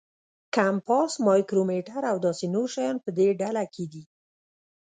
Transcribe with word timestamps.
کمپاس، 0.55 1.11
مایکرومیټر 1.27 2.01
او 2.11 2.17
داسې 2.25 2.45
نور 2.55 2.67
شیان 2.73 2.95
په 3.05 3.09
دې 3.17 3.27
ډله 3.41 3.63
کې 3.73 3.85
دي. 3.91 4.03